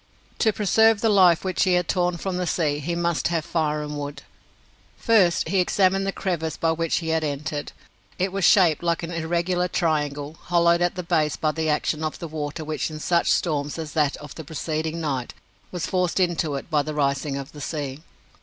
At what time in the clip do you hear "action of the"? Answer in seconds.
11.69-12.27